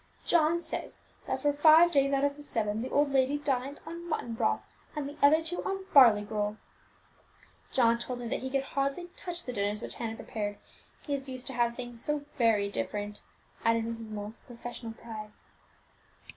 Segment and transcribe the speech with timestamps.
[0.25, 4.09] John says that for five days out of the seven the old lady dined on
[4.09, 4.63] mutton broth,
[4.95, 6.57] and the other two on barley gruel!
[7.71, 10.57] John told me that he could hardly touch the dinners which Hannah prepared;
[11.05, 13.21] he is used to have things so very different,"
[13.63, 14.09] added Mrs.
[14.09, 15.33] Mullins with professional pride.